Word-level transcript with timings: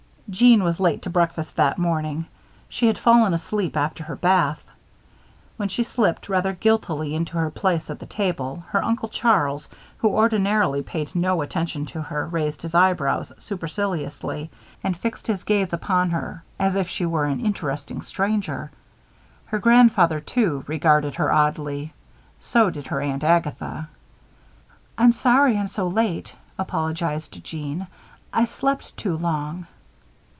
Jeanne 0.31 0.63
was 0.63 0.79
late 0.79 1.01
to 1.01 1.09
breakfast 1.09 1.57
that 1.57 1.77
morning. 1.77 2.25
She 2.69 2.87
had 2.87 2.97
fallen 2.97 3.33
asleep 3.33 3.75
after 3.75 4.05
her 4.05 4.15
bath. 4.15 4.63
When 5.57 5.67
she 5.67 5.83
slipped, 5.83 6.29
rather 6.29 6.53
guiltily, 6.53 7.13
into 7.15 7.37
her 7.37 7.51
place 7.51 7.89
at 7.89 7.99
the 7.99 8.05
table, 8.05 8.63
her 8.69 8.81
Uncle 8.81 9.09
Charles, 9.09 9.67
who 9.97 10.07
ordinarily 10.07 10.81
paid 10.83 11.13
no 11.13 11.41
attention 11.41 11.85
to 11.87 12.01
her, 12.03 12.25
raised 12.25 12.61
his 12.61 12.73
eyebrows, 12.73 13.33
superciliously, 13.39 14.49
and 14.81 14.95
fixed 14.95 15.27
his 15.27 15.43
gaze 15.43 15.73
upon 15.73 16.11
her 16.11 16.45
as 16.57 16.75
if 16.75 16.87
she 16.87 17.05
were 17.05 17.25
an 17.25 17.45
interesting 17.45 18.01
stranger. 18.01 18.71
Her 19.47 19.59
grandfather, 19.59 20.21
too, 20.21 20.63
regarded 20.65 21.15
her 21.15 21.29
oddly. 21.29 21.91
So 22.39 22.69
did 22.69 22.87
her 22.87 23.01
Aunt 23.01 23.25
Agatha. 23.25 23.89
"I'm 24.97 25.11
sorry 25.11 25.57
I'm 25.57 25.67
so 25.67 25.89
late," 25.89 26.33
apologized 26.57 27.43
Jeanne. 27.43 27.87
"I 28.31 28.45
slept 28.45 28.95
too 28.95 29.17
long." 29.17 29.67